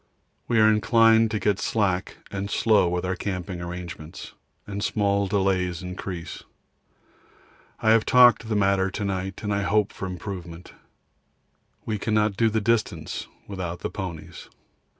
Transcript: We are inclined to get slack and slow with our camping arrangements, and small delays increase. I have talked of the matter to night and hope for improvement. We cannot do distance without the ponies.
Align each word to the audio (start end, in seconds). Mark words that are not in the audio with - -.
We 0.47 0.59
are 0.59 0.67
inclined 0.67 1.29
to 1.29 1.37
get 1.39 1.59
slack 1.59 2.17
and 2.31 2.49
slow 2.49 2.89
with 2.89 3.05
our 3.05 3.15
camping 3.15 3.61
arrangements, 3.61 4.33
and 4.65 4.83
small 4.83 5.27
delays 5.27 5.83
increase. 5.83 6.41
I 7.81 7.91
have 7.91 8.03
talked 8.03 8.41
of 8.41 8.49
the 8.49 8.55
matter 8.55 8.89
to 8.89 9.05
night 9.05 9.43
and 9.43 9.53
hope 9.53 9.93
for 9.93 10.07
improvement. 10.07 10.73
We 11.85 11.99
cannot 11.99 12.35
do 12.35 12.49
distance 12.49 13.27
without 13.47 13.81
the 13.81 13.91
ponies. 13.91 14.49